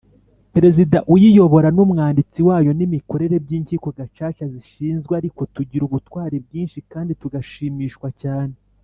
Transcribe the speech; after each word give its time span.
Perezida 0.53 0.97
uyiyobora 1.13 1.67
n 1.75 1.77
umwanditsi 1.85 2.39
wayo 2.47 2.71
n 2.77 2.81
imikorere 2.87 3.35
by 3.45 3.51
inkiko 3.57 3.87
Gacaca 3.97 4.43
zishinzwe 4.53 5.11
Ariko 5.21 5.41
tugira 5.55 5.83
ubutwari 5.85 6.35
bwinshi 6.45 6.79
kandi 6.91 7.11
tugashimishwa 7.21 8.09
cyane 8.23 8.55